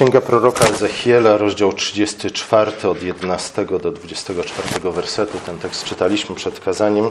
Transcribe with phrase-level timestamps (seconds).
[0.00, 5.38] Księga proroka Ezechiela, rozdział 34 od 11 do 24 wersetu.
[5.46, 7.10] Ten tekst czytaliśmy przed kazaniem,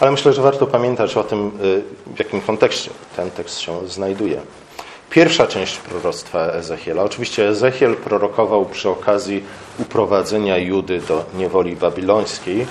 [0.00, 1.82] ale myślę, że warto pamiętać o tym, y,
[2.14, 4.40] w jakim kontekście ten tekst się znajduje.
[5.10, 7.02] Pierwsza część proroctwa Ezechiela.
[7.02, 9.44] Oczywiście Ezechiel prorokował przy okazji
[9.78, 12.66] uprowadzenia Judy do niewoli babilońskiej.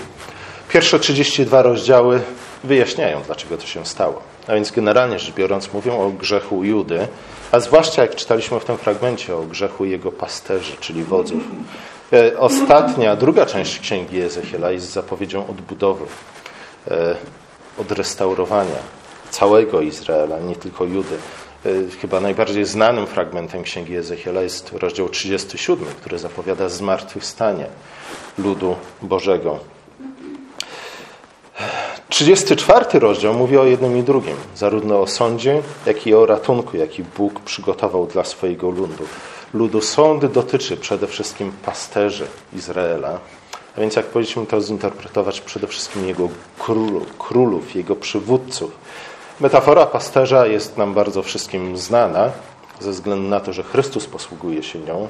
[0.69, 2.21] Pierwsze 32 rozdziały
[2.63, 4.29] wyjaśniają, dlaczego to się stało.
[4.50, 7.07] A więc generalnie rzecz biorąc mówią o grzechu Judy,
[7.52, 11.42] a zwłaszcza jak czytaliśmy w tym fragmencie o grzechu jego pasterzy, czyli wodzów.
[12.14, 16.06] E, ostatnia, druga część księgi Ezechiela jest zapowiedzią odbudowy,
[16.87, 17.15] e,
[17.78, 18.79] odrestaurowania
[19.29, 21.15] całego Izraela, nie tylko Judy.
[21.65, 21.70] E,
[22.01, 27.65] chyba najbardziej znanym fragmentem księgi Ezechiela jest rozdział 37, który zapowiada zmartwychwstanie
[28.37, 29.59] ludu Bożego.
[32.09, 37.03] 34 rozdział mówi o jednym i drugim, zarówno o sądzie, jak i o ratunku, jaki
[37.03, 39.03] Bóg przygotował dla swojego ludu.
[39.53, 43.20] Ludu sąd dotyczy przede wszystkim pasterzy Izraela,
[43.78, 48.72] a więc jak powinniśmy to zinterpretować przede wszystkim jego królów, królów, jego przywódców.
[49.40, 52.31] Metafora pasterza jest nam bardzo wszystkim znana,
[52.80, 55.08] ze względu na to, że Chrystus posługuje się nią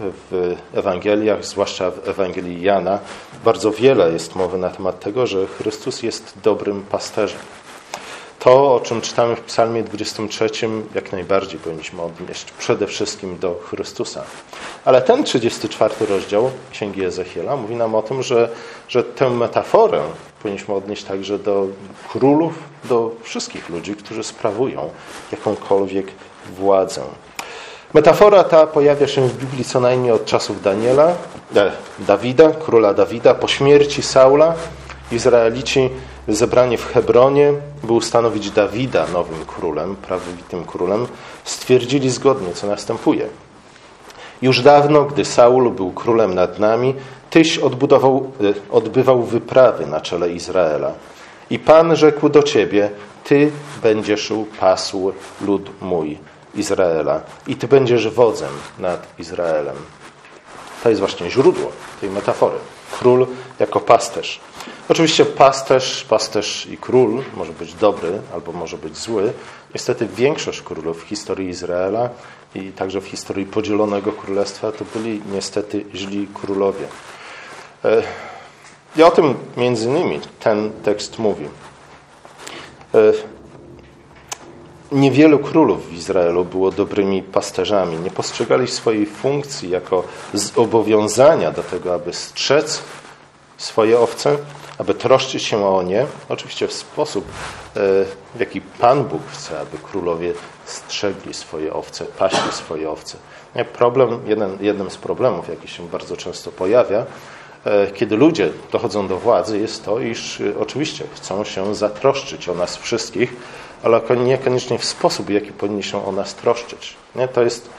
[0.00, 2.98] w Ewangeliach, zwłaszcza w Ewangelii Jana,
[3.44, 7.40] bardzo wiele jest mowy na temat tego, że Chrystus jest dobrym pasterzem.
[8.38, 10.48] To, o czym czytamy w Psalmie 23,
[10.94, 14.24] jak najbardziej powinniśmy odnieść przede wszystkim do Chrystusa.
[14.84, 18.48] Ale ten 34 rozdział Księgi Ezechiela mówi nam o tym, że,
[18.88, 20.02] że tę metaforę
[20.42, 21.66] powinniśmy odnieść także do
[22.08, 24.90] królów, do wszystkich ludzi, którzy sprawują
[25.32, 26.06] jakąkolwiek
[26.56, 27.02] władzę.
[27.94, 31.12] Metafora ta pojawia się w Biblii co najmniej od czasów Daniela,
[31.56, 33.34] e, Dawida, króla Dawida.
[33.34, 34.54] Po śmierci Saula
[35.12, 35.90] Izraelici
[36.28, 41.06] zebrani w Hebronie, by ustanowić Dawida nowym królem, prawowitym królem,
[41.44, 43.28] stwierdzili zgodnie, co następuje.
[44.42, 46.94] Już dawno, gdy Saul był królem nad nami,
[47.30, 50.92] Tyś odbudował, e, odbywał wyprawy na czele Izraela.
[51.50, 52.90] I Pan rzekł do ciebie,
[53.24, 53.50] Ty
[53.82, 56.18] będziesz pasł lud mój
[56.56, 59.76] Izraela i Ty będziesz wodzem nad Izraelem.
[60.82, 62.56] To jest właśnie źródło tej metafory.
[62.98, 63.26] Król
[63.58, 64.40] jako pasterz.
[64.88, 69.32] Oczywiście pasterz, pasterz i król może być dobry albo może być zły.
[69.74, 72.10] Niestety większość królów w historii Izraela
[72.54, 76.86] i także w historii podzielonego królestwa to byli niestety źli królowie.
[77.84, 78.02] E,
[78.96, 81.48] I o tym między innymi ten tekst mówi.
[84.94, 87.96] Niewielu królów w Izraelu było dobrymi pasterzami.
[87.96, 92.82] Nie postrzegali swojej funkcji jako zobowiązania do tego, aby strzec
[93.56, 94.36] swoje owce,
[94.78, 96.06] aby troszczyć się o nie.
[96.28, 97.30] Oczywiście w sposób, e,
[98.34, 100.32] w jaki Pan Bóg chce, aby królowie
[100.64, 103.18] strzegli swoje owce, paśli swoje owce.
[103.72, 107.06] Problem, jeden, jednym z problemów, jaki się bardzo często pojawia,
[107.64, 112.54] e, kiedy ludzie dochodzą do władzy, jest to, iż e, oczywiście chcą się zatroszczyć o
[112.54, 113.36] nas wszystkich,
[113.84, 116.96] ale niekoniecznie w sposób, w jaki powinni się o nas troszczyć.
[117.16, 117.28] Nie?
[117.28, 117.70] To jest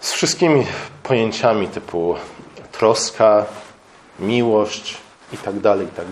[0.00, 0.66] z wszystkimi
[1.02, 2.14] pojęciami typu
[2.72, 3.46] troska,
[4.18, 4.96] miłość
[5.32, 6.06] i tak dalej, i tak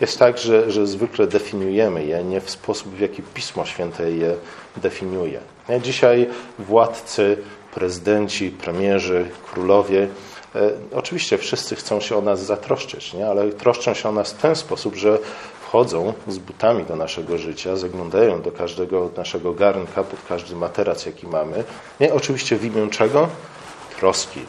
[0.00, 4.34] jest tak, że, że zwykle definiujemy je nie w sposób, w jaki Pismo Święte je
[4.76, 5.40] definiuje.
[5.68, 5.80] Nie?
[5.80, 6.28] Dzisiaj
[6.58, 7.38] władcy,
[7.74, 10.08] prezydenci, premierzy, królowie,
[10.54, 13.26] e, oczywiście wszyscy chcą się o nas zatroszczyć, nie?
[13.28, 15.18] ale troszczą się o nas w ten sposób, że
[15.72, 21.26] wchodzą z butami do naszego życia, zaglądają do każdego naszego garnka, pod każdy materac, jaki
[21.26, 21.64] mamy.
[22.00, 23.28] Nie, oczywiście w imię czego?
[23.96, 24.40] Troski.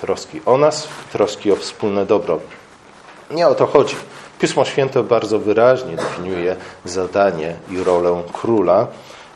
[0.00, 2.40] Troski o nas, troski o wspólne dobro.
[3.30, 3.96] Nie o to chodzi.
[4.38, 8.86] Pismo Święte bardzo wyraźnie definiuje zadanie i rolę króla,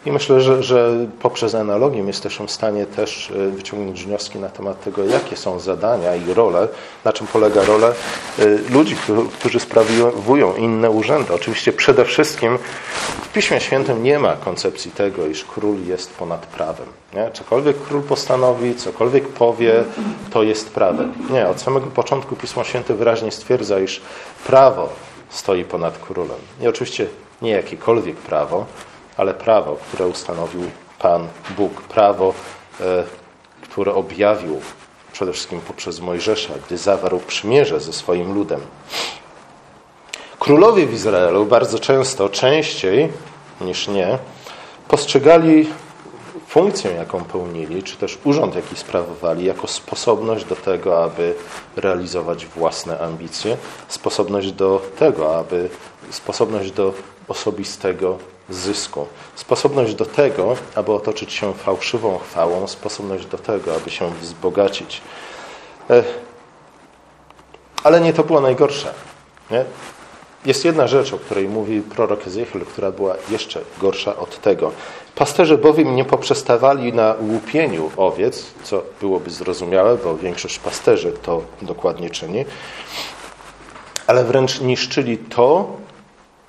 [0.06, 4.84] i myślę, że, że poprzez analogię jesteśmy w stanie też e, wyciągnąć wnioski na temat
[4.84, 6.68] tego, jakie są zadania i role,
[7.04, 7.92] na czym polega rola e,
[8.72, 8.96] ludzi,
[9.38, 11.34] którzy sprawują inne urzędy.
[11.34, 12.58] Oczywiście przede wszystkim
[13.22, 16.86] w Piśmie Świętym nie ma koncepcji tego, iż król jest ponad prawem.
[17.14, 17.30] Nie?
[17.32, 19.84] Cokolwiek król postanowi, cokolwiek powie,
[20.30, 21.12] to jest prawem.
[21.30, 24.00] Nie, od samego początku Pismo Święte wyraźnie stwierdza, iż
[24.46, 24.88] prawo
[25.28, 26.38] stoi ponad królem.
[26.60, 27.06] I oczywiście
[27.42, 28.66] nie jakiekolwiek prawo,
[29.20, 30.62] ale prawo, które ustanowił
[30.98, 32.34] Pan Bóg, prawo,
[32.80, 33.04] e,
[33.62, 34.60] które objawił
[35.12, 38.60] przede wszystkim poprzez Mojżesza, gdy zawarł przymierze ze swoim ludem.
[40.38, 43.12] Królowie w Izraelu bardzo często, częściej
[43.60, 44.18] niż nie,
[44.88, 45.68] postrzegali
[46.46, 51.34] funkcję, jaką pełnili, czy też urząd, jaki sprawowali, jako sposobność do tego, aby
[51.76, 53.56] realizować własne ambicje,
[53.88, 55.68] sposobność do tego, aby
[56.10, 56.94] sposobność do
[57.28, 58.18] osobistego
[58.50, 59.06] zysku.
[59.34, 65.02] Sposobność do tego, aby otoczyć się fałszywą chwałą, sposobność do tego, aby się wzbogacić.
[65.90, 66.04] E,
[67.84, 68.94] ale nie to było najgorsze.
[69.50, 69.64] Nie?
[70.46, 74.72] Jest jedna rzecz, o której mówi prorok Ezechiel, która była jeszcze gorsza od tego.
[75.14, 82.10] Pasterze bowiem nie poprzestawali na łupieniu owiec, co byłoby zrozumiałe, bo większość pasterzy to dokładnie
[82.10, 82.44] czyni,
[84.06, 85.76] ale wręcz niszczyli to,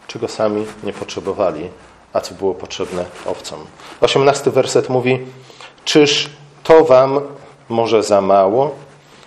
[0.07, 1.69] czego sami nie potrzebowali,
[2.13, 3.59] a co było potrzebne owcom.
[4.01, 5.19] Osiemnasty werset mówi:
[5.85, 6.29] Czyż
[6.63, 7.19] to wam
[7.69, 8.75] może za mało,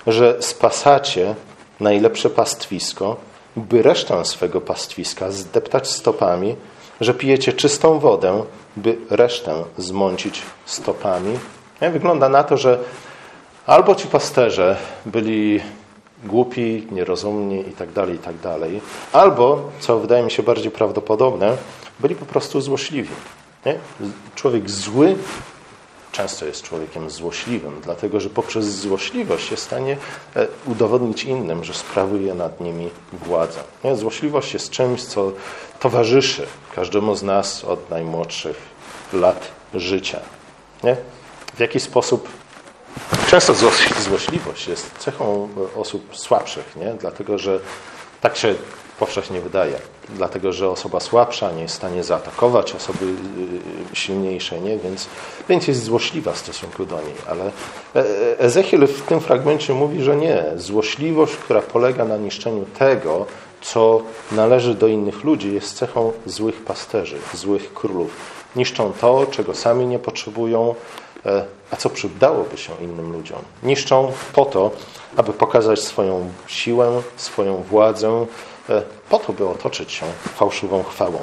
[0.07, 1.35] że spasacie
[1.81, 3.17] najlepsze pastwisko,
[3.57, 6.57] by resztę swego pastwiska zdeptać stopami,
[7.01, 8.45] że pijecie czystą wodę,
[8.77, 11.39] by resztę zmącić stopami?
[11.83, 11.91] Nie?
[11.91, 12.79] Wygląda na to, że
[13.67, 14.77] albo ci pasterze
[15.07, 15.61] byli
[16.25, 18.71] głupi, nierozumni itd., tak itd., tak
[19.13, 21.57] albo, co wydaje mi się bardziej prawdopodobne,
[22.01, 23.15] byli po prostu złośliwi.
[23.67, 23.79] Nie?
[24.35, 25.17] Człowiek zły
[26.13, 29.97] często jest człowiekiem złośliwym, dlatego że poprzez złośliwość jest w stanie
[30.37, 33.61] e, udowodnić innym, że sprawuje nad nimi władzę.
[33.85, 33.97] Nie?
[33.97, 35.33] Złośliwość jest czymś, co
[35.81, 38.57] towarzyszy każdemu z nas od najmłodszych
[39.13, 40.21] lat życia.
[40.83, 40.97] Nie?
[41.57, 42.29] W jaki sposób
[43.31, 43.55] Często
[44.01, 46.95] złośliwość jest cechą osób słabszych, nie?
[47.01, 47.61] dlatego że
[48.21, 48.55] tak się
[48.99, 49.79] powszechnie wydaje.
[50.09, 53.05] Dlatego, że osoba słabsza nie jest w stanie zaatakować osoby
[53.93, 54.79] y, silniejszej, nie?
[54.79, 55.09] Więc,
[55.49, 57.15] więc jest złośliwa w stosunku do niej.
[57.29, 57.45] Ale
[57.95, 60.45] e, Ezechiel w tym fragmencie mówi, że nie.
[60.57, 63.27] Złośliwość, która polega na niszczeniu tego,
[63.63, 64.03] co
[64.33, 68.11] należy do innych ludzi, jest cechą złych pasterzy, złych królów.
[68.57, 70.75] Niszczą to, czego sami nie potrzebują,
[71.27, 73.39] e, a co przydałoby się innym ludziom.
[73.63, 74.71] Niszczą po to,
[75.17, 78.54] aby pokazać swoją siłę, swoją władzę, E,
[79.09, 81.19] po to, by otoczyć się fałszywą chwałą.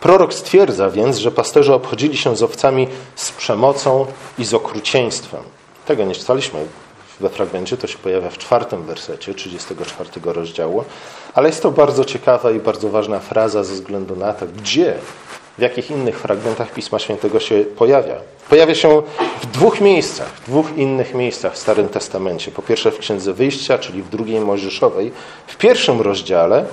[0.00, 4.06] Prorok stwierdza więc, że pasterze obchodzili się z owcami z przemocą
[4.38, 5.42] i z okrucieństwem.
[5.86, 6.66] Tego nie czytaliśmy
[7.20, 10.84] we fragmencie, to się pojawia w czwartym wersecie 34 rozdziału,
[11.34, 14.94] ale jest to bardzo ciekawa i bardzo ważna fraza ze względu na to, gdzie
[15.58, 18.14] w jakich innych fragmentach Pisma Świętego się pojawia.
[18.50, 19.02] Pojawia się
[19.42, 22.50] w dwóch miejscach, w dwóch innych miejscach w Starym Testamencie.
[22.50, 25.12] Po pierwsze w Księdze Wyjścia, czyli w drugiej Mojżeszowej,
[25.46, 26.64] w pierwszym rozdziale,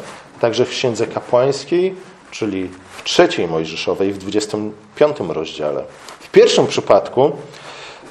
[0.42, 1.96] także w Księdze Kapłańskiej,
[2.32, 5.84] czyli w trzeciej Mojżeszowej, w 25 rozdziale.
[6.20, 7.32] W pierwszym przypadku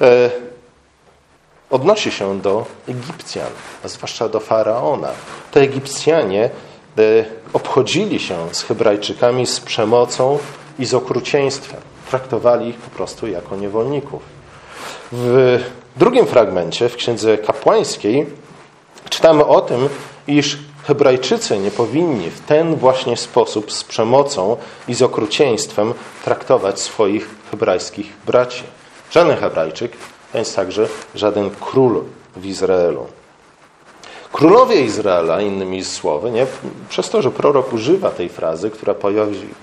[0.01, 0.29] e,
[1.69, 3.49] odnosi się do Egipcjan,
[3.83, 5.09] a zwłaszcza do Faraona.
[5.51, 6.49] To Egipcjanie
[7.53, 10.39] obchodzili się z Hebrajczykami z przemocą,
[10.79, 11.81] i z okrucieństwem.
[12.09, 14.21] Traktowali ich po prostu jako niewolników.
[15.11, 15.59] W
[15.95, 18.25] drugim fragmencie, w Księdze Kapłańskiej,
[19.09, 19.89] czytamy o tym,
[20.27, 24.57] iż Hebrajczycy nie powinni w ten właśnie sposób z przemocą
[24.87, 25.93] i z okrucieństwem
[26.25, 28.63] traktować swoich hebrajskich braci.
[29.11, 29.91] Żaden Hebrajczyk,
[30.33, 32.03] więc także żaden król
[32.35, 33.07] w Izraelu.
[34.31, 36.45] Królowie Izraela, innymi słowy, nie?
[36.89, 38.93] przez to, że prorok używa tej frazy, która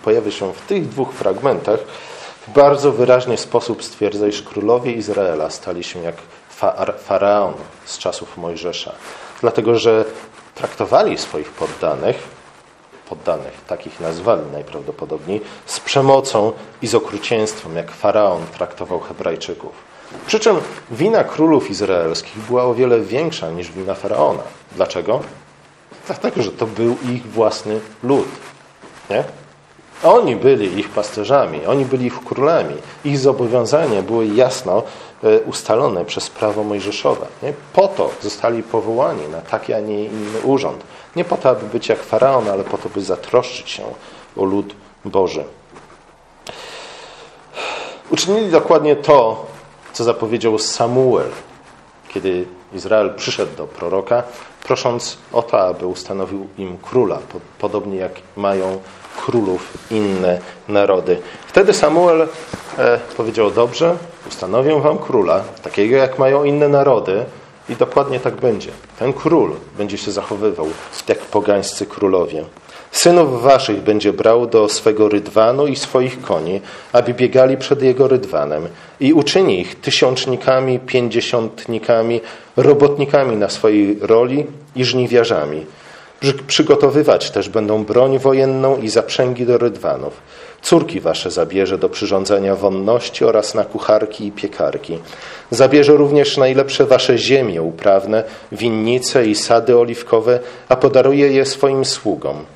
[0.05, 1.81] pojawi, się w tych dwóch fragmentach,
[2.49, 6.17] w bardzo wyraźny sposób stwierdza, iż królowie Izraela stali się jak
[6.99, 8.93] faraon z czasów Mojżesza.
[9.41, 10.05] Dlatego, że
[10.55, 12.17] traktowali swoich poddanych,
[13.09, 16.53] poddanych, takich nazwali najprawdopodobniej, z przemocą
[16.83, 19.94] i z okrucieństwem, jak faraon traktował Hebrajczyków.
[20.27, 20.57] Przy czym
[20.91, 24.43] wina królów izraelskich była o wiele większa niż wina faraona.
[24.73, 25.21] Dlaczego?
[26.07, 28.27] Dlatego, że to był ich własny lud.
[29.11, 29.25] Nie?
[30.05, 32.75] Oni byli ich pasterzami, oni byli ich królami.
[33.05, 34.83] Ich zobowiązania były jasno
[35.23, 37.27] e, ustalone przez prawo mojżeszowe.
[37.43, 37.53] Nie?
[37.73, 40.85] Po to zostali powołani na taki, a nie inny urząd.
[41.17, 43.83] Nie po to, aby być jak faraon, ale po to, by zatroszczyć się
[44.37, 45.45] o lud Boży.
[48.11, 49.47] Uczynili dokładnie to,
[49.95, 51.31] co zapowiedział Samuel,
[52.09, 54.23] kiedy Izrael przyszedł do proroka,
[54.65, 57.19] prosząc o to, aby ustanowił im króla,
[57.59, 58.81] podobnie jak mają
[59.17, 61.19] królów inne narody.
[61.47, 62.29] Wtedy Samuel
[62.79, 63.97] e, powiedział: Dobrze,
[64.29, 67.25] ustanowię wam króla, takiego jak mają inne narody,
[67.69, 68.71] i dokładnie tak będzie.
[68.99, 70.67] Ten król będzie się zachowywał
[71.09, 72.45] jak pogańscy królowie.
[72.95, 76.61] Synów waszych będzie brał do swego rydwanu i swoich koni,
[76.93, 78.69] aby biegali przed jego rydwanem
[79.01, 82.21] i uczyni ich tysiącznikami, pięćdziesiątnikami,
[82.57, 84.47] robotnikami na swojej roli
[84.77, 85.67] i żniwiarzami.
[86.47, 90.21] Przygotowywać też będą broń wojenną i zaprzęgi do rydwanów.
[90.63, 94.99] Córki wasze zabierze do przyrządzenia wonności oraz na kucharki i piekarki.
[95.51, 102.54] Zabierze również najlepsze wasze ziemie uprawne, winnice i sady oliwkowe, a podaruje je swoim sługom.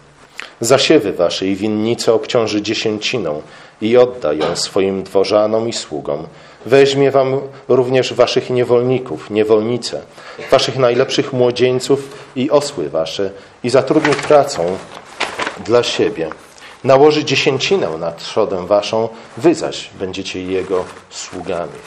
[0.60, 3.42] Zasiewy wasze i winnice obciąży dziesięciną
[3.80, 6.26] i odda ją swoim dworzanom i sługom.
[6.66, 10.02] Weźmie wam również waszych niewolników, niewolnice,
[10.50, 13.30] waszych najlepszych młodzieńców i osły wasze
[13.64, 14.76] i zatrudni pracą
[15.64, 16.30] dla siebie.
[16.84, 21.78] Nałoży dziesięcinę nad trzodę waszą, wy zaś będziecie jego sługami.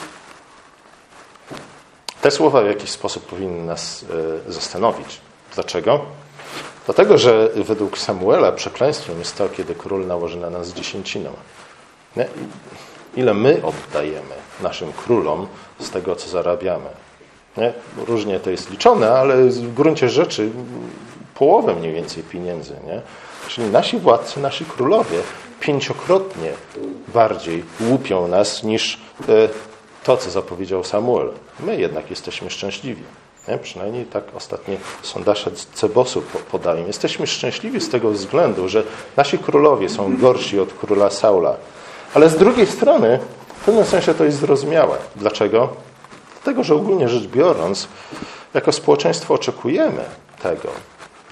[2.22, 4.04] Te słowa w jakiś sposób powinny nas
[4.48, 5.20] e, zastanowić.
[5.54, 6.00] Dlaczego?
[6.84, 11.30] Dlatego, że według Samuela przekleństwem jest to, kiedy król nałoży na nas dziesięcinę.
[13.16, 15.46] Ile my oddajemy naszym królom
[15.80, 16.88] z tego, co zarabiamy?
[17.56, 17.72] Nie?
[18.06, 20.50] Różnie to jest liczone, ale w gruncie rzeczy
[21.34, 22.74] połowę mniej więcej pieniędzy.
[22.86, 23.00] Nie?
[23.48, 25.18] Czyli nasi władcy, nasi królowie
[25.60, 26.52] pięciokrotnie
[27.08, 29.48] bardziej łupią nas niż e,
[30.04, 31.30] to, co zapowiedział Samuel.
[31.60, 33.02] My jednak jesteśmy szczęśliwi.
[33.48, 33.58] Nie?
[33.58, 36.86] Przynajmniej tak ostatnie sondaże Cebosu podają.
[36.86, 38.82] Jesteśmy szczęśliwi z tego względu, że
[39.16, 41.56] nasi królowie są gorsi od króla Saula.
[42.14, 43.18] Ale z drugiej strony,
[43.62, 44.98] w pewnym sensie to jest zrozumiałe.
[45.16, 45.68] Dlaczego?
[46.32, 47.88] Dlatego, że ogólnie rzecz biorąc,
[48.54, 50.04] jako społeczeństwo oczekujemy
[50.42, 50.68] tego.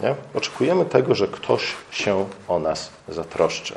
[0.02, 0.14] Nie?
[0.34, 3.74] Oczekujemy tego, że ktoś się o nas zatroszczy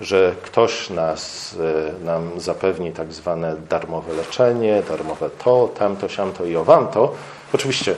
[0.00, 1.54] że ktoś nas,
[2.00, 7.14] e, nam zapewni tak zwane darmowe leczenie, darmowe to, tamto, siamto i owamto.
[7.52, 7.94] Oczywiście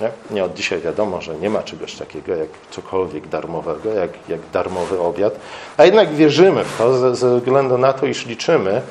[0.00, 0.10] nie?
[0.30, 5.00] nie od dzisiaj wiadomo, że nie ma czegoś takiego jak cokolwiek darmowego, jak, jak darmowy
[5.00, 5.34] obiad,
[5.76, 8.82] a jednak wierzymy w to ze, ze względu na to, iż liczymy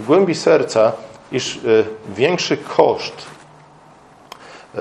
[0.00, 0.92] w głębi serca,
[1.32, 3.26] iż y, większy koszt
[4.74, 4.78] y,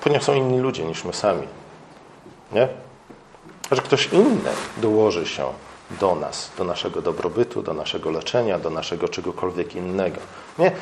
[0.00, 1.46] poniosą inni ludzie niż my sami.
[2.52, 2.68] Nie?
[3.72, 5.46] Że ktoś inny dołoży się
[6.00, 10.20] do nas, do naszego dobrobytu, do naszego leczenia, do naszego czegokolwiek innego.
[10.58, 10.72] Nie,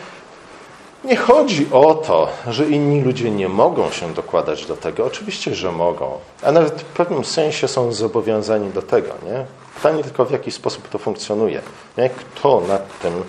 [1.04, 5.04] nie chodzi o to, że inni ludzie nie mogą się dokładać do tego.
[5.04, 6.10] Oczywiście, że mogą,
[6.42, 9.08] a nawet w pewnym sensie są zobowiązani do tego.
[9.08, 9.44] Nie?
[9.74, 11.62] Pytanie tylko, w jaki sposób to funkcjonuje.
[11.98, 12.10] Nie?
[12.10, 13.24] Kto nad tym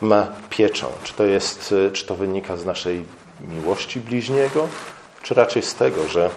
[0.00, 0.86] ma pieczą?
[1.02, 3.04] Czy to, jest, czy to wynika z naszej
[3.40, 4.68] miłości bliźniego,
[5.22, 6.30] czy raczej z tego, że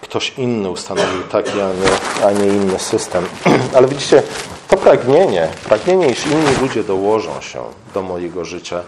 [0.00, 3.26] ktoś inny ustanowił taki, a nie, a nie inny system.
[3.76, 4.22] Ale widzicie,
[4.68, 7.62] to pragnienie, pragnienie, iż inni ludzie dołożą się
[7.94, 8.82] do mojego życia,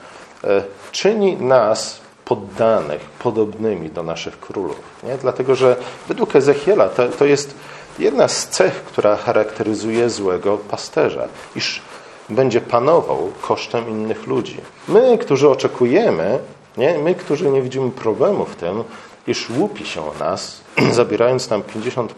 [0.93, 4.81] czyni nas poddanych, podobnymi do naszych królów.
[5.03, 5.19] Nie?
[5.19, 5.77] Dlatego, że
[6.09, 7.55] według Ezechiela to, to jest
[7.99, 11.83] jedna z cech, która charakteryzuje złego pasterza, iż
[12.29, 14.61] będzie panował kosztem innych ludzi.
[14.89, 16.39] My, którzy oczekujemy,
[16.77, 16.99] nie?
[16.99, 18.85] my, którzy nie widzimy problemu w tym,
[19.27, 20.61] iż łupi się o nas,
[20.91, 22.09] zabierając nam 50%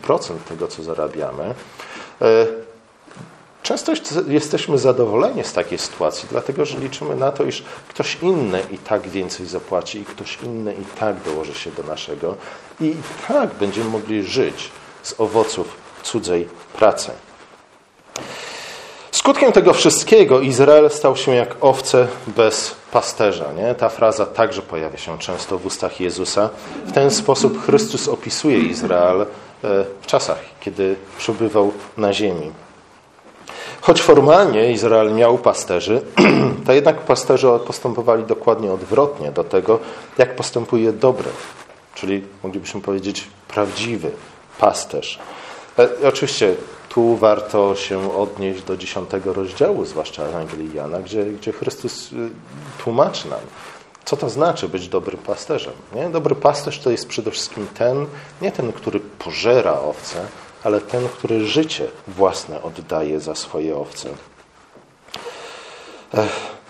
[0.49, 1.55] tego, co zarabiamy,
[2.23, 2.47] e,
[3.67, 3.93] Często
[4.29, 9.09] jesteśmy zadowoleni z takiej sytuacji, dlatego że liczymy na to, iż ktoś inny i tak
[9.09, 12.37] więcej zapłaci, i ktoś inny i tak dołoży się do naszego,
[12.81, 12.95] i
[13.29, 14.71] tak będziemy mogli żyć
[15.03, 17.11] z owoców cudzej pracy.
[19.11, 23.53] Skutkiem tego wszystkiego Izrael stał się jak owce bez pasterza.
[23.53, 23.75] Nie?
[23.75, 26.51] Ta fraza także pojawia się często w ustach Jezusa.
[26.85, 29.27] W ten sposób Chrystus opisuje Izrael e,
[30.01, 32.66] w czasach, kiedy przebywał na ziemi.
[33.87, 36.03] Choć formalnie Izrael miał pasterzy,
[36.67, 39.79] to jednak pasterze postępowali dokładnie odwrotnie do tego,
[40.19, 41.31] jak postępuje dobry,
[41.95, 44.11] czyli moglibyśmy powiedzieć prawdziwy
[44.59, 45.19] pasterz.
[45.79, 46.55] E, oczywiście
[46.89, 52.31] tu warto się odnieść do dziesiątego rozdziału, zwłaszcza Ewangelii Jana, gdzie, gdzie Chrystus y,
[52.85, 53.41] tłumaczy nam,
[54.05, 55.75] co to znaczy być dobrym pasterzem.
[55.95, 56.11] Nie?
[56.11, 58.07] Dobry pasterz to jest przede wszystkim ten,
[58.43, 60.27] nie ten, który pożera owce,
[60.67, 64.09] ale ten, który życie własne oddaje za swoje owce.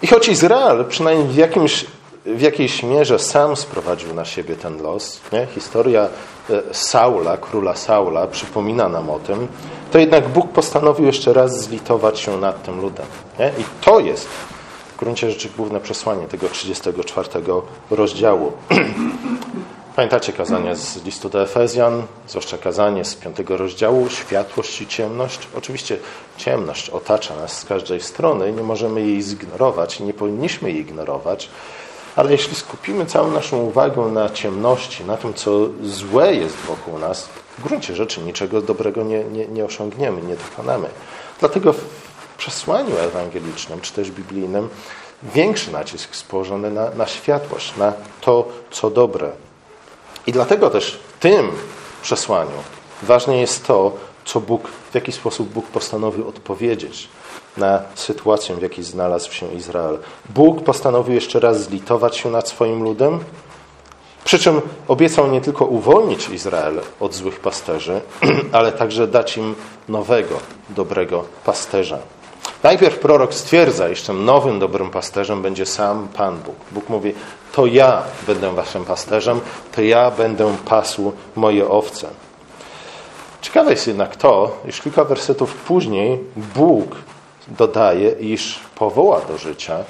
[0.02, 1.86] I choć Izrael przynajmniej w jakimś
[2.26, 5.20] w jakiejś mierze sam sprowadził na siebie ten los.
[5.32, 5.46] Nie?
[5.46, 6.08] Historia
[6.50, 9.48] e, Saula, króla Saula, przypomina nam o tym.
[9.92, 13.06] To jednak Bóg postanowił jeszcze raz zlitować się nad tym ludem.
[13.38, 13.48] Nie?
[13.48, 14.28] I to jest
[14.94, 17.28] w gruncie rzeczy główne przesłanie tego 34
[17.90, 18.52] rozdziału.
[19.96, 25.48] Pamiętacie kazanie z listu do Efezjan, zwłaszcza kazanie z piątego rozdziału, światłość i ciemność.
[25.54, 25.98] Oczywiście
[26.36, 31.48] ciemność otacza nas z każdej strony, nie możemy jej zignorować, nie powinniśmy jej ignorować,
[32.16, 37.28] ale jeśli skupimy całą naszą uwagę na ciemności, na tym, co złe jest wokół nas,
[37.58, 40.88] w gruncie rzeczy niczego dobrego nie, nie, nie osiągniemy, nie dokonamy.
[41.40, 41.84] Dlatego w
[42.38, 44.68] przesłaniu ewangelicznym, czy też biblijnym,
[45.22, 49.45] większy nacisk jest położony na, na światłość, na to, co dobre.
[50.26, 51.50] I dlatego też w tym
[52.02, 52.50] przesłaniu
[53.02, 53.92] ważne jest to,
[54.24, 57.08] co Bóg, w jaki sposób Bóg postanowił odpowiedzieć
[57.56, 59.98] na sytuację, w jakiej znalazł się Izrael.
[60.28, 63.20] Bóg postanowił jeszcze raz zlitować się nad swoim ludem
[64.26, 68.00] Przy czym obiecał nie tylko uwolnić Izrael od złych pasterzy,
[68.52, 69.54] ale także dać im
[69.88, 70.40] nowego,
[70.70, 71.98] dobrego pasterza.
[72.62, 76.54] Najpierw prorok stwierdza, iż tym nowym, dobrym pasterzem będzie sam Pan Bóg.
[76.72, 77.14] Bóg mówi,
[77.56, 79.40] to ja będę waszym pasterzem,
[79.72, 82.08] to ja będę pasł moje owce.
[83.40, 86.96] Ciekawe jest jednak to, iż kilka wersetów później Bóg
[87.48, 89.84] dodaje, iż powoła do życia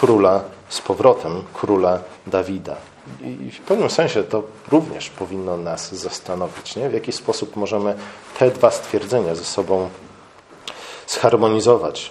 [0.00, 2.76] króla z powrotem, króla Dawida.
[3.22, 6.88] I w pewnym sensie to również powinno nas zastanowić, nie?
[6.88, 7.94] w jaki sposób możemy
[8.38, 9.88] te dwa stwierdzenia ze sobą
[11.06, 12.10] zharmonizować.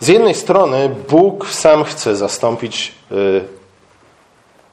[0.00, 3.59] Z jednej strony Bóg sam chce zastąpić, y,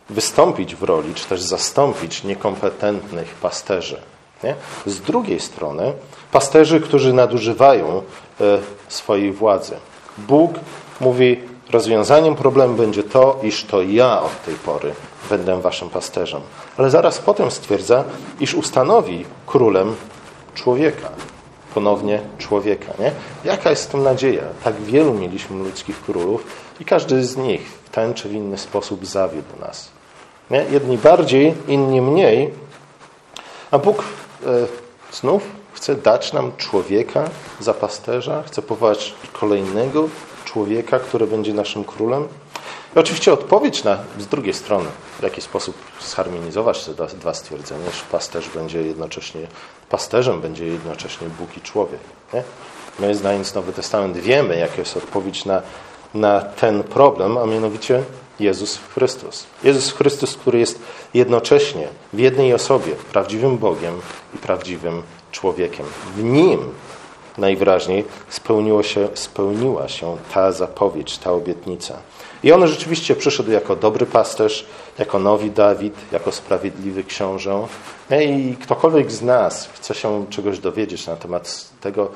[0.09, 4.01] wystąpić w roli, czy też zastąpić niekompetentnych pasterzy.
[4.43, 4.55] Nie?
[4.85, 5.93] Z drugiej strony
[6.31, 8.43] pasterzy, którzy nadużywają y,
[8.87, 9.75] swojej władzy.
[10.17, 10.51] Bóg
[10.99, 14.93] mówi, rozwiązaniem problemu będzie to, iż to ja od tej pory
[15.29, 16.41] będę waszym pasterzem.
[16.77, 18.03] Ale zaraz potem stwierdza,
[18.39, 19.95] iż ustanowi królem
[20.55, 21.09] człowieka
[21.77, 22.93] ponownie człowieka.
[22.99, 23.11] Nie?
[23.43, 24.43] Jaka jest w tym nadzieja?
[24.63, 26.43] Tak wielu mieliśmy ludzkich królów
[26.79, 29.89] i każdy z nich w ten czy w inny sposób zawiódł nas.
[30.51, 30.65] Nie?
[30.71, 32.53] Jedni bardziej, inni mniej,
[33.71, 34.03] a Bóg
[34.45, 34.67] e,
[35.11, 40.09] znów chce dać nam człowieka za pasterza, chce powołać kolejnego
[40.45, 42.27] człowieka, który będzie naszym królem.
[42.95, 44.89] I oczywiście odpowiedź na, z drugiej strony,
[45.19, 49.41] w jaki sposób zharmonizować te dwa stwierdzenia, że pasterz będzie jednocześnie,
[49.89, 51.99] pasterzem będzie jednocześnie Bóg i człowiek.
[52.33, 52.43] Nie?
[52.99, 55.61] My, znając Nowy Testament, wiemy, jaka jest odpowiedź na,
[56.13, 58.03] na ten problem, a mianowicie
[58.39, 59.45] Jezus Chrystus.
[59.63, 60.79] Jezus Chrystus, który jest
[61.13, 64.01] jednocześnie w jednej osobie prawdziwym Bogiem
[64.35, 65.85] i prawdziwym człowiekiem.
[66.15, 66.59] W Nim
[67.37, 71.97] najwyraźniej spełniło się, spełniła się ta zapowiedź, ta obietnica.
[72.43, 74.65] I on rzeczywiście przyszedł jako dobry pasterz,
[74.99, 77.67] jako nowy Dawid, jako sprawiedliwy książę.
[78.21, 82.09] I ktokolwiek z nas chce się czegoś dowiedzieć na temat tego,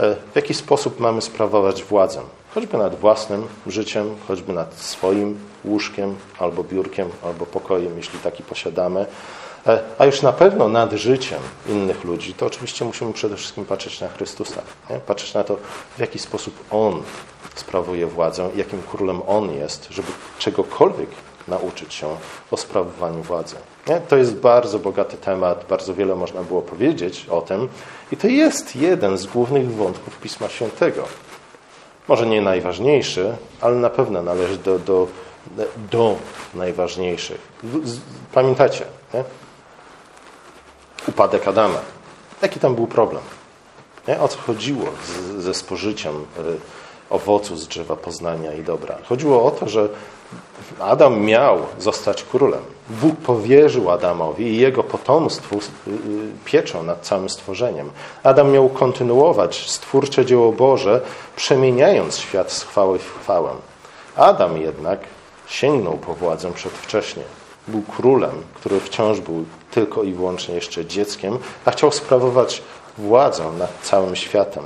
[0.00, 2.20] e, w jaki sposób mamy sprawować władzę,
[2.54, 9.06] choćby nad własnym życiem, choćby nad swoim łóżkiem, albo biurkiem, albo pokojem, jeśli taki posiadamy,
[9.66, 14.00] e, a już na pewno nad życiem innych ludzi, to oczywiście musimy przede wszystkim patrzeć
[14.00, 14.62] na Chrystusa.
[14.90, 14.96] Nie?
[14.96, 15.56] Patrzeć na to,
[15.96, 17.02] w jaki sposób On
[17.54, 20.08] sprawuje władzę, jakim królem on jest, żeby
[20.38, 21.08] czegokolwiek
[21.48, 22.16] nauczyć się
[22.50, 23.56] o sprawowaniu władzy.
[23.88, 24.00] Nie?
[24.00, 27.68] To jest bardzo bogaty temat, bardzo wiele można było powiedzieć o tym
[28.12, 31.04] i to jest jeden z głównych wątków Pisma Świętego.
[32.08, 35.06] Może nie najważniejszy, ale na pewno należy do, do,
[35.90, 36.16] do
[36.54, 37.40] najważniejszych.
[38.32, 38.84] Pamiętacie,
[39.14, 39.24] nie?
[41.08, 41.78] upadek Adama.
[42.42, 43.22] Jaki tam był problem?
[44.08, 44.20] Nie?
[44.20, 46.24] O co chodziło z, ze spożyciem y,
[47.10, 48.98] owocu z drzewa poznania i dobra.
[49.08, 49.88] Chodziło o to, że
[50.80, 52.62] Adam miał zostać królem.
[52.90, 55.92] Bóg powierzył Adamowi i jego potomstwu y, y,
[56.44, 57.90] pieczą nad całym stworzeniem.
[58.22, 61.00] Adam miał kontynuować stwórcze dzieło Boże,
[61.36, 63.50] przemieniając świat z chwały w chwałę.
[64.16, 65.00] Adam jednak
[65.50, 67.22] sięgnął po władzę przedwcześnie.
[67.68, 72.62] Był królem, który wciąż był tylko i wyłącznie jeszcze dzieckiem, a chciał sprawować
[72.98, 74.64] władzę nad całym światem.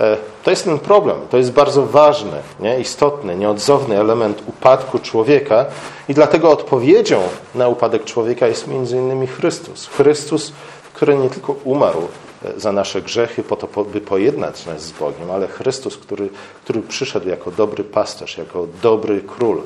[0.00, 1.16] E, to jest ten problem.
[1.30, 2.80] To jest bardzo ważny, nie?
[2.80, 5.66] istotny, nieodzowny element upadku człowieka
[6.08, 7.20] i dlatego odpowiedzią
[7.54, 9.86] na upadek człowieka jest innymi Chrystus.
[9.86, 10.52] Chrystus,
[10.94, 12.08] który nie tylko umarł
[12.44, 16.28] e, za nasze grzechy po to, by pojednać nas z Bogiem, ale Chrystus, który,
[16.64, 19.62] który przyszedł jako dobry pasterz, jako dobry król,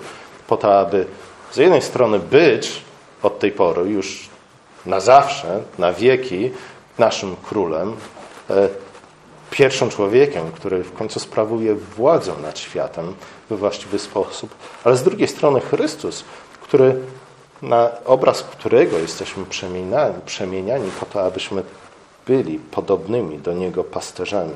[0.53, 1.07] po to, aby
[1.53, 2.83] z jednej strony być
[3.23, 4.29] od tej pory już
[4.87, 6.51] na zawsze, na wieki
[6.99, 7.97] naszym królem,
[8.51, 8.69] e,
[9.51, 13.15] pierwszym człowiekiem, który w końcu sprawuje władzę nad światem
[13.51, 16.25] we właściwy sposób, ale z drugiej strony Chrystus,
[16.63, 16.97] który
[17.63, 21.63] na obraz którego jesteśmy przemieniani, przemieniani po to, abyśmy
[22.27, 24.55] byli podobnymi do Niego pasterzami.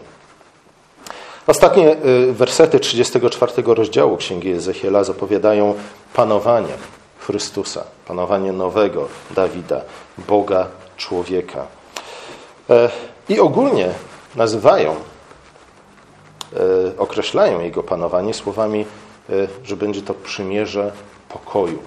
[1.47, 5.75] Ostatnie y, wersety 34 rozdziału Księgi Ezechiela zapowiadają
[6.15, 6.73] panowanie
[7.19, 9.81] Chrystusa, panowanie nowego Dawida,
[10.29, 11.67] Boga człowieka.
[12.71, 12.91] E,
[13.29, 13.89] I ogólnie
[14.37, 14.97] nazywają, e,
[16.99, 18.87] określają jego panowanie słowami,
[19.31, 19.33] e,
[19.65, 20.93] że będzie to przymierze
[21.29, 21.79] pokoju.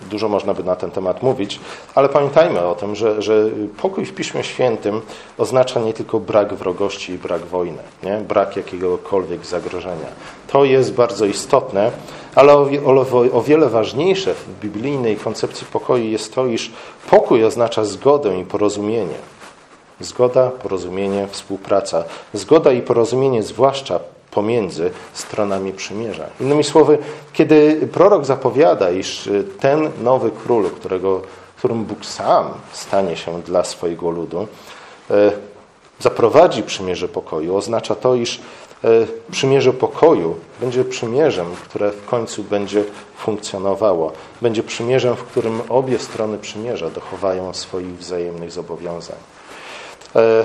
[0.00, 1.60] Dużo można by na ten temat mówić,
[1.94, 3.50] ale pamiętajmy o tym, że, że
[3.82, 5.00] pokój w Piśmie Świętym
[5.38, 8.16] oznacza nie tylko brak wrogości i brak wojny, nie?
[8.28, 10.06] brak jakiegokolwiek zagrożenia.
[10.46, 11.90] To jest bardzo istotne,
[12.34, 16.72] ale o, o, o wiele ważniejsze w biblijnej koncepcji pokoju jest to, iż
[17.10, 19.18] pokój oznacza zgodę i porozumienie.
[20.00, 22.04] Zgoda, porozumienie, współpraca.
[22.32, 24.00] Zgoda i porozumienie, zwłaszcza
[24.34, 26.26] pomiędzy stronami przymierza.
[26.40, 26.98] Innymi słowy,
[27.32, 29.28] kiedy prorok zapowiada, iż
[29.60, 31.22] ten nowy król, którego,
[31.58, 34.46] którym Bóg sam stanie się dla swojego ludu,
[35.10, 35.32] e,
[36.00, 38.40] zaprowadzi przymierze pokoju, oznacza to, iż
[38.84, 38.88] e,
[39.30, 42.84] przymierze pokoju będzie przymierzem, które w końcu będzie
[43.16, 44.12] funkcjonowało.
[44.42, 49.16] Będzie przymierzem, w którym obie strony przymierza dochowają swoich wzajemnych zobowiązań.
[50.16, 50.44] E,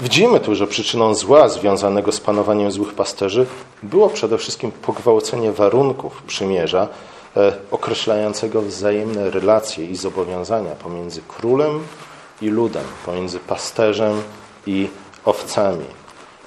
[0.00, 3.46] Widzimy tu, że przyczyną zła związanego z panowaniem złych pasterzy
[3.82, 6.88] było przede wszystkim pogwałcenie warunków przymierza
[7.36, 11.80] e, określającego wzajemne relacje i zobowiązania pomiędzy królem
[12.42, 14.22] i ludem, pomiędzy pasterzem
[14.66, 14.88] i
[15.24, 15.84] owcami.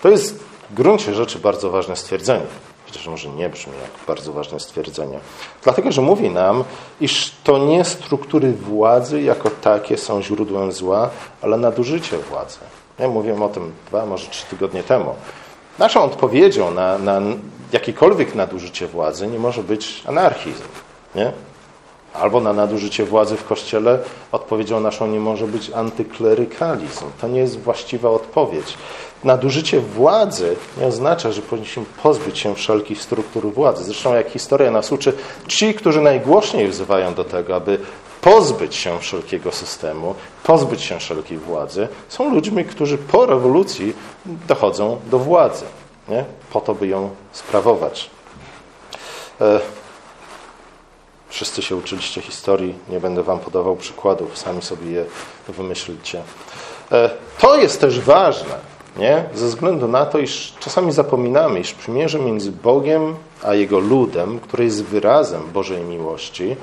[0.02, 2.46] To jest w gruncie rzeczy bardzo ważne stwierdzenie.
[2.86, 5.20] Chociaż może nie brzmi jak bardzo ważne stwierdzenie.
[5.64, 6.64] Dlatego, że mówi nam,
[7.02, 11.10] iż to nie struktury władzy jako takie są źródłem zła,
[11.42, 12.60] ale nadużycie władzy.
[13.00, 15.16] Ja mówiłem o tym dwa, może trzy tygodnie temu.
[15.80, 17.22] Naszą odpowiedzią na, na
[17.72, 20.64] jakiekolwiek nadużycie władzy nie może być anarchizm.
[21.16, 21.32] Nie?
[22.14, 24.00] Albo na nadużycie władzy w Kościele
[24.32, 27.06] odpowiedzią naszą nie może być antyklerykalizm.
[27.22, 28.78] To nie jest właściwa odpowiedź.
[29.24, 33.84] Nadużycie władzy nie oznacza, że powinniśmy pozbyć się wszelkich struktur władzy.
[33.84, 35.14] Zresztą, jak historia nas uczy,
[35.48, 37.80] ci, którzy najgłośniej wzywają do tego, aby
[38.28, 43.94] pozbyć się wszelkiego systemu, pozbyć się wszelkiej władzy, są ludźmi, którzy po rewolucji
[44.26, 45.66] dochodzą do władzy,
[46.10, 46.26] nie?
[46.52, 48.10] po to, by ją sprawować.
[49.42, 49.60] E,
[51.30, 55.06] wszyscy się uczyliście historii, nie będę wam podawał przykładów, sami sobie je
[55.50, 56.22] wymyślicie.
[56.92, 57.10] E,
[57.40, 58.56] to jest też ważne,
[58.98, 59.24] nie?
[59.36, 64.64] ze względu na to, iż czasami zapominamy, iż przymierze między Bogiem a Jego ludem, które
[64.64, 66.56] jest wyrazem Bożej miłości,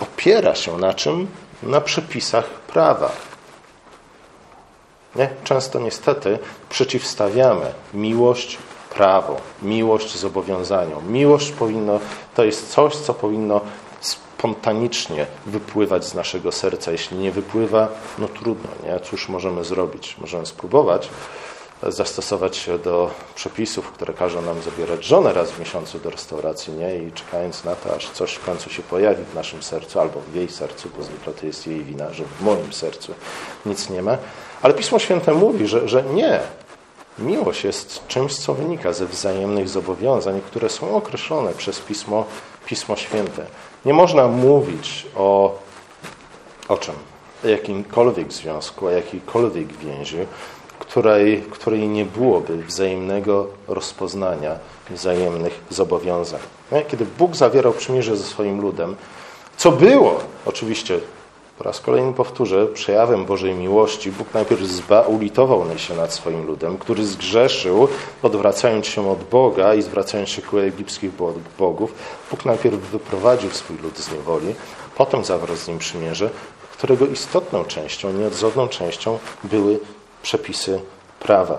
[0.00, 1.26] opiera się na czym?
[1.62, 3.12] Na przepisach prawa.
[5.16, 5.30] Nie?
[5.44, 8.58] Często niestety przeciwstawiamy miłość
[8.90, 11.12] prawo, miłość zobowiązaniom.
[11.12, 12.00] Miłość powinno,
[12.34, 13.60] to jest coś, co powinno
[14.00, 16.92] spontanicznie wypływać z naszego serca.
[16.92, 19.00] Jeśli nie wypływa, no trudno, nie?
[19.00, 20.16] Cóż możemy zrobić?
[20.18, 21.08] Możemy spróbować,
[21.82, 26.96] zastosować się do przepisów, które każą nam zabierać żonę raz w miesiącu do restauracji, nie?
[26.96, 30.34] I czekając na to, aż coś w końcu się pojawi w naszym sercu, albo w
[30.34, 33.14] jej sercu, bo zwykle to jest jej wina, że w moim sercu
[33.66, 34.18] nic nie ma.
[34.62, 36.40] Ale Pismo Święte mówi, że, że nie.
[37.18, 42.24] Miłość jest czymś, co wynika ze wzajemnych zobowiązań, które są określone przez Pismo,
[42.66, 43.46] Pismo Święte.
[43.84, 45.58] Nie można mówić o,
[46.68, 46.94] o czym?
[47.44, 50.18] O jakimkolwiek związku, o jakiejkolwiek więzi,
[50.78, 54.58] której, której nie byłoby wzajemnego rozpoznania,
[54.90, 56.40] wzajemnych zobowiązań.
[56.88, 58.96] Kiedy Bóg zawierał przymierze ze swoim ludem,
[59.56, 61.00] co było oczywiście,
[61.58, 64.62] po raz kolejny powtórzę, przejawem Bożej miłości, Bóg najpierw
[65.06, 67.88] ulitował się nad swoim ludem, który zgrzeszył,
[68.22, 71.10] odwracając się od Boga i zwracając się ku egipskich
[71.58, 71.94] bogów.
[72.30, 74.54] Bóg najpierw wyprowadził swój lud z niewoli,
[74.96, 76.30] potem zawarł z nim przymierze,
[76.72, 79.78] którego istotną częścią, nieodzowną częścią były
[80.22, 80.80] przepisy
[81.20, 81.58] prawa.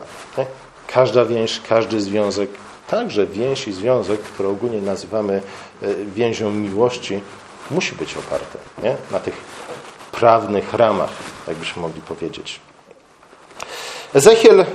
[0.88, 2.50] Każda więź, każdy związek,
[2.88, 5.42] także więź i związek, który ogólnie nazywamy
[5.82, 7.22] e, więzią miłości,
[7.72, 8.96] musi być oparty nie?
[9.12, 9.36] na tych
[10.12, 11.10] prawnych ramach,
[11.48, 12.60] jakbyśmy mogli powiedzieć.
[14.14, 14.66] Ezechiel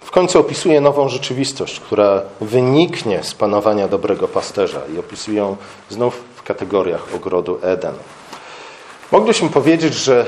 [0.00, 5.56] w końcu opisuje nową rzeczywistość, która wyniknie z panowania dobrego pasterza i opisuje ją
[5.90, 7.94] znów w kategoriach ogrodu Eden.
[9.12, 10.26] Mogliśmy powiedzieć, że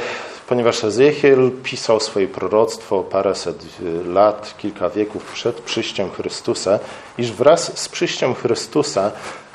[0.49, 3.65] ponieważ Ezechiel pisał swoje proroctwo paręset
[4.07, 6.79] lat, kilka wieków przed przyjściem Chrystusa,
[7.19, 9.13] iż wraz z przyjściem Chrystusa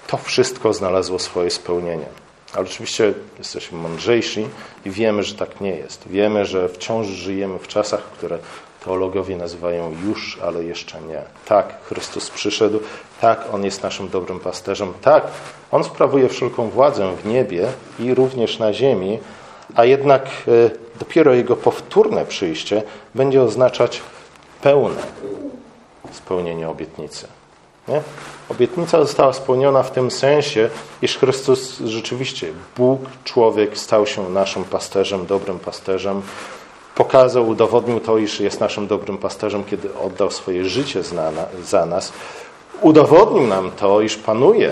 [0.08, 2.06] to wszystko znalazło swoje spełnienie.
[2.54, 4.48] Ale oczywiście jesteśmy mądrzejsi
[4.86, 6.08] i wiemy, że tak nie jest.
[6.08, 8.38] Wiemy, że wciąż żyjemy w czasach, które
[8.86, 11.22] teologowie nazywają już, ale jeszcze nie.
[11.46, 12.80] Tak, Chrystus przyszedł,
[13.22, 15.24] tak, On jest naszym dobrym pasterzem, tak,
[15.72, 17.68] On sprawuje wszelką władzę w niebie
[18.00, 19.20] i również na ziemi,
[19.76, 20.52] a jednak e,
[21.00, 22.84] dopiero jego powtórne przyjście
[23.16, 24.02] będzie oznaczać
[24.62, 25.02] pełne
[26.12, 27.28] spełnienie obietnicy.
[27.88, 28.02] Nie?
[28.50, 30.70] Obietnica została spełniona w tym sensie,
[31.02, 36.22] iż Chrystus rzeczywiście, Bóg, człowiek, stał się naszym pasterzem, dobrym pasterzem.
[36.96, 41.02] Pokazał, udowodnił to, iż jest naszym dobrym pasterzem, kiedy oddał swoje życie
[41.64, 42.14] za nas.
[42.82, 44.72] Udowodnił nam to, iż panuje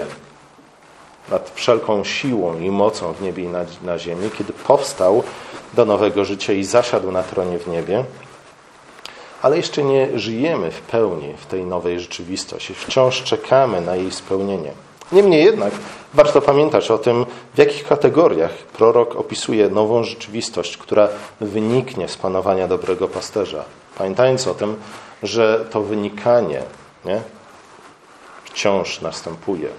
[1.32, 5.24] nad wszelką siłą i mocą w niebie i na, na ziemi, kiedy powstał
[5.74, 8.04] do nowego życia i zasiadł na tronie w niebie,
[9.42, 12.74] ale jeszcze nie żyjemy w pełni w tej nowej rzeczywistości.
[12.74, 14.72] Wciąż czekamy na jej spełnienie.
[15.12, 15.74] Niemniej jednak
[16.14, 21.08] warto pamiętać o tym, w jakich kategoriach prorok opisuje nową rzeczywistość, która
[21.42, 23.64] wyniknie z panowania dobrego pasterza.
[23.98, 24.76] Pamiętając o tym,
[25.24, 26.62] że to wynikanie
[27.06, 27.22] nie,
[28.44, 29.70] wciąż następuje.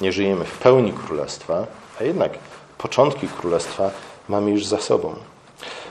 [0.00, 1.66] Nie żyjemy w pełni królestwa,
[2.00, 2.32] a jednak
[2.78, 3.90] początki królestwa
[4.28, 5.14] mamy już za sobą.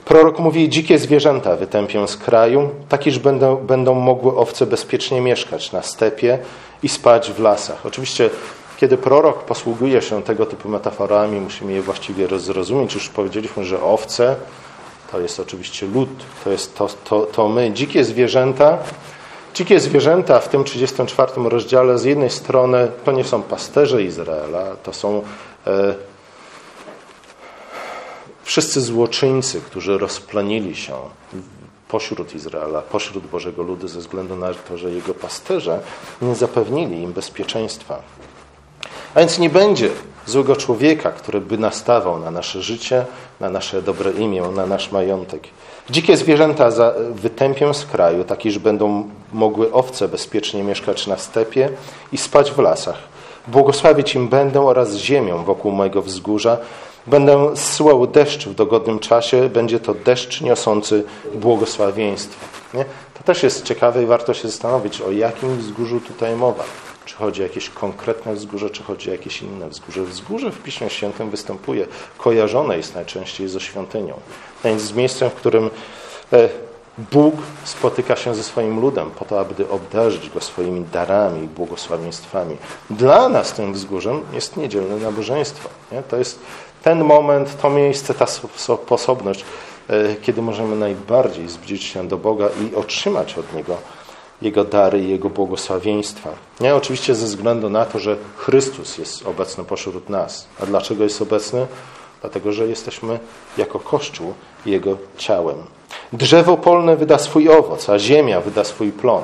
[0.06, 5.72] Prorok mówi, dzikie zwierzęta wytępię z kraju, tak iż będą, będą mogły owce bezpiecznie mieszkać
[5.72, 6.40] na stepie
[6.84, 7.86] i spać w lasach.
[7.86, 8.30] Oczywiście,
[8.78, 12.94] kiedy prorok posługuje się tego typu metaforami, musimy je właściwie zrozumieć.
[12.94, 14.36] Już powiedzieliśmy, że owce
[15.12, 16.10] to jest oczywiście lud,
[16.44, 17.72] to jest to, to, to my.
[17.72, 18.78] Dzikie zwierzęta,
[19.54, 24.94] dzikie zwierzęta w tym 34 rozdziale z jednej strony to nie są pasterze Izraela, to
[24.94, 25.22] są
[25.68, 25.94] e,
[28.48, 30.96] Wszyscy złoczyńcy, którzy rozplanili się
[31.88, 35.80] pośród Izraela, pośród Bożego Ludu, ze względu na to, że jego pasterze
[36.22, 38.02] nie zapewnili im bezpieczeństwa.
[39.16, 39.90] A więc nie będzie
[40.26, 43.06] złego człowieka, który by nastawał na nasze życie,
[43.40, 45.48] na nasze dobre imię, na nasz majątek.
[45.90, 46.70] Dzikie zwierzęta
[47.12, 51.70] wytępię z kraju, tak iż będą mogły owce bezpiecznie mieszkać na stepie
[52.12, 52.98] i spać w lasach.
[53.48, 56.58] Błogosławić im będę oraz ziemią wokół mojego wzgórza,
[57.08, 61.04] Będę zsyłał deszcz w dogodnym czasie, będzie to deszcz niosący
[61.36, 62.46] błogosławieństwo.
[62.74, 62.86] Nie?
[63.14, 66.64] To też jest ciekawe i warto się zastanowić, o jakim wzgórzu tutaj mowa.
[67.08, 70.04] Czy chodzi o jakieś konkretne wzgórze, czy chodzi o jakieś inne wzgórze.
[70.04, 74.14] Wzgórze w Piśmie Świętym występuje, kojarzone jest najczęściej ze świątynią.
[74.64, 75.70] Więc z miejscem, w którym
[76.34, 76.50] e,
[77.12, 82.58] Bóg spotyka się ze swoim ludem po to, aby obdarzyć go swoimi darami i błogosławieństwami.
[82.90, 85.70] Dla nas tym wzgórzem jest niedzielne nabożeństwo.
[85.92, 86.04] Nie?
[86.04, 86.40] To jest
[86.84, 89.46] ten moment, to miejsce, ta sposobność,
[89.90, 93.78] e, kiedy możemy najbardziej zbliżyć się do Boga i otrzymać od Niego
[94.42, 96.30] Jego dary i Jego błogosławieństwa.
[96.60, 100.48] Nie oczywiście ze względu na to, że Chrystus jest obecny pośród nas.
[100.64, 101.68] A dlaczego jest obecny?
[102.22, 103.20] Dlatego, że jesteśmy
[103.58, 104.34] jako Kościół
[104.66, 105.58] Jego ciałem.
[106.14, 109.24] Drzewo polne wyda swój owoc, a ziemia wyda swój plon.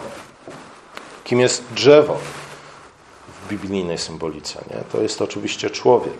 [1.24, 2.18] Kim jest drzewo
[3.28, 4.64] w biblijnej symbolice?
[4.70, 4.84] Nie?
[4.92, 6.14] To jest oczywiście człowiek.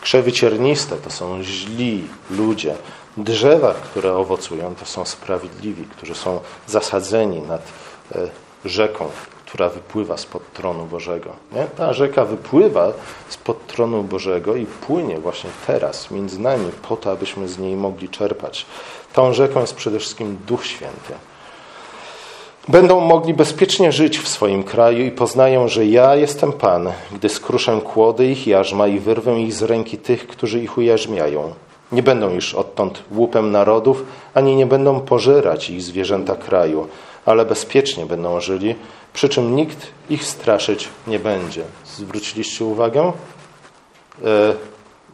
[0.00, 2.74] Krzewy cierniste to są źli ludzie.
[3.16, 7.62] Drzewa, które owocują, to są sprawiedliwi, którzy są zasadzeni nad
[8.64, 9.04] rzeką,
[9.46, 11.30] która wypływa spod tronu Bożego.
[11.52, 11.66] Nie?
[11.76, 12.92] Ta rzeka wypływa
[13.28, 18.08] spod tronu Bożego i płynie właśnie teraz między nami po to, abyśmy z niej mogli
[18.08, 18.66] czerpać.
[19.12, 21.12] Tą rzeką jest przede wszystkim Duch Święty.
[22.68, 27.80] Będą mogli bezpiecznie żyć w swoim kraju i poznają, że ja jestem Pan, gdy skruszę
[27.84, 31.54] kłody ich jarzma i wyrwę ich z ręki tych, którzy ich ujarzmiają.
[31.92, 36.86] Nie będą już odtąd łupem narodów, ani nie będą pożerać ich zwierzęta kraju,
[37.26, 38.74] ale bezpiecznie będą żyli,
[39.12, 41.62] przy czym nikt ich straszyć nie będzie.
[41.86, 43.12] Zwróciliście uwagę?
[44.24, 44.54] E,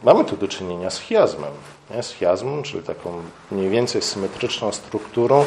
[0.03, 1.51] mamy tu do czynienia z chiazmem
[1.95, 5.45] nie, schiazmą, czyli taką mniej więcej symetryczną strukturą.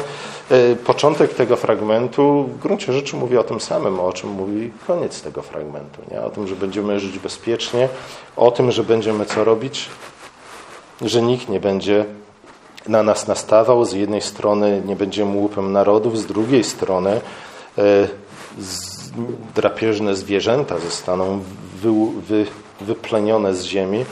[0.51, 5.21] E, początek tego fragmentu w gruncie rzeczy mówi o tym samym, o czym mówi koniec
[5.21, 6.01] tego fragmentu.
[6.11, 6.21] Nie?
[6.21, 7.89] O tym, że będziemy żyć bezpiecznie,
[8.35, 9.89] o tym, że będziemy co robić,
[11.01, 12.05] że nikt nie będzie
[12.87, 13.85] na nas nastawał.
[13.85, 17.21] Z jednej strony nie będziemy łupem narodów, z drugiej strony
[17.77, 18.07] e,
[19.55, 21.39] drapieżne zwierzęta zostaną
[21.81, 21.89] wy,
[22.27, 22.45] wy,
[22.81, 24.05] wyplenione z ziemi.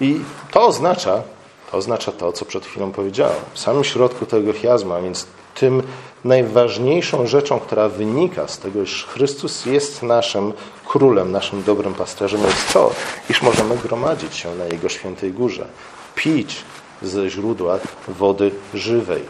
[0.00, 0.20] I
[0.50, 1.22] to oznacza,
[1.70, 3.36] to oznacza to, co przed chwilą powiedziałem.
[3.52, 5.82] W samym środku tego chiazma, więc tym
[6.24, 10.52] najważniejszą rzeczą, która wynika z tego, iż Chrystus jest naszym
[10.86, 12.90] królem, naszym dobrym pasterzem, jest to,
[13.30, 15.66] iż możemy gromadzić się na Jego świętej górze,
[16.14, 16.56] pić
[17.02, 19.22] ze źródła wody żywej.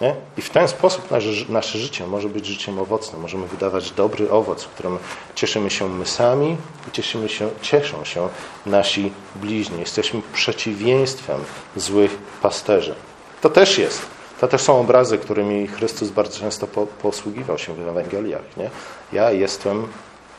[0.00, 0.14] Nie?
[0.36, 3.22] I w ten sposób nasze, nasze życie może być życiem owocnym.
[3.22, 4.98] Możemy wydawać dobry owoc, którym
[5.34, 6.56] cieszymy się my sami
[6.88, 8.28] i cieszymy się, cieszą się
[8.66, 9.80] nasi bliźni.
[9.80, 11.40] Jesteśmy przeciwieństwem
[11.76, 12.94] złych pasterzy.
[13.40, 14.02] To też jest.
[14.40, 18.56] To też są obrazy, którymi Chrystus bardzo często po, posługiwał się w Ewangeliach.
[18.56, 18.70] Nie?
[19.12, 19.88] Ja jestem,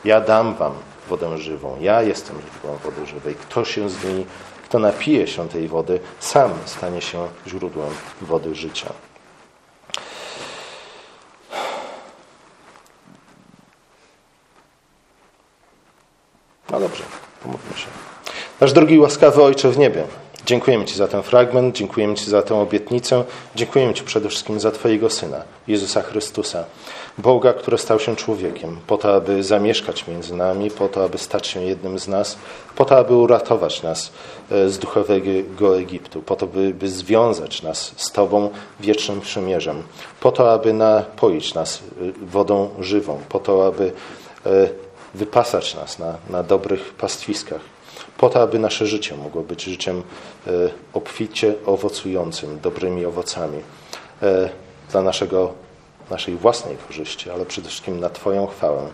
[0.04, 0.72] ja dam wam
[1.08, 1.76] wodę żywą.
[1.80, 3.34] Ja jestem źródłem wody żywej.
[3.34, 4.26] Kto się z niej,
[4.66, 8.92] kto napije się tej wody, sam stanie się źródłem wody życia.
[16.70, 17.04] No dobrze,
[17.42, 17.86] pomówmy się.
[18.60, 20.04] Nasz drogi łaskawy Ojcze w niebie,
[20.46, 24.70] dziękujemy Ci za ten fragment, dziękujemy Ci za tę obietnicę, dziękujemy Ci przede wszystkim za
[24.70, 26.64] Twojego Syna, Jezusa Chrystusa,
[27.18, 31.46] Boga, który stał się człowiekiem, po to, aby zamieszkać między nami, po to, aby stać
[31.46, 32.38] się jednym z nas,
[32.76, 34.12] po to, aby uratować nas
[34.50, 39.82] e, z duchowego Egiptu, po to, by, by związać nas z Tobą wiecznym przymierzem,
[40.20, 43.92] po to, aby napoić nas e, wodą żywą, po to, aby
[44.46, 44.50] e,
[45.14, 47.75] wypasać nas na, na dobrych pastwiskach,
[48.18, 50.02] po to, aby nasze życie mogło być życiem
[50.46, 50.50] e,
[50.92, 53.58] obficie owocującym, dobrymi owocami
[54.22, 54.48] e,
[54.90, 55.52] dla naszego
[56.10, 58.88] naszej własnej korzyści, ale przede wszystkim na Twoją chwałę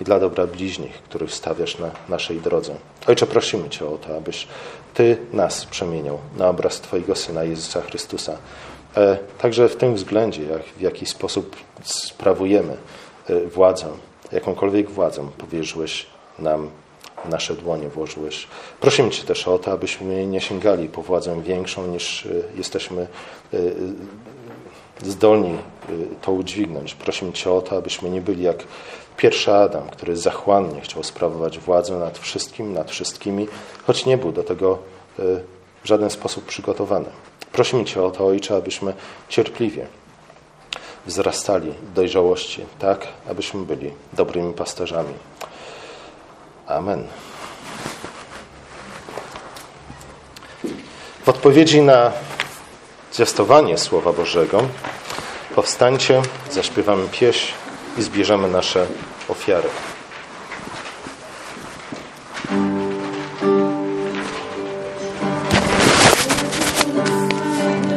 [0.00, 2.74] i dla dobra bliźnich, których stawiasz na naszej drodze.
[3.06, 4.46] Ojcze, prosimy Cię o to, abyś
[4.94, 8.36] Ty nas przemieniał na obraz Twojego Syna Jezusa Chrystusa.
[8.96, 12.76] E, także w tym względzie, jak, w jaki sposób sprawujemy
[13.54, 13.86] władzę,
[14.32, 16.06] jakąkolwiek władzę powierzyłeś
[16.38, 16.70] nam
[17.24, 18.46] nasze dłonie włożyłeś.
[18.80, 23.06] Prosimy Cię też o to, abyśmy nie sięgali po władzę większą niż e, jesteśmy
[25.02, 25.58] zdolni
[26.22, 26.94] to udźwignąć.
[26.94, 28.64] Prosimy Cię o to, abyśmy nie byli jak
[29.16, 33.48] pierwszy Adam, który zachłannie chciał sprawować władzę nad wszystkim, nad wszystkimi,
[33.86, 34.78] choć nie był do tego
[35.84, 37.08] w żaden sposób przygotowany.
[37.52, 38.94] Prosimy Cię o to, Ojcze, abyśmy
[39.28, 39.86] cierpliwie
[41.06, 45.14] wzrastali w dojrzałości, tak, abyśmy byli dobrymi pasterzami.
[46.72, 47.06] Amen.
[51.24, 52.12] W odpowiedzi na
[53.12, 54.62] zwiastowanie Słowa Bożego
[55.54, 57.52] powstańcie, zaśpiewamy pieśń
[57.98, 58.86] i zbierzemy nasze
[59.28, 59.68] ofiary.